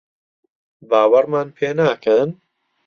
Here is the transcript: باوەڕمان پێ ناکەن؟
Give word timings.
باوەڕمان 0.89 1.47
پێ 1.57 1.69
ناکەن؟ 1.79 2.29